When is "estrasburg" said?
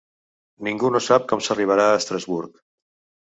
1.99-2.57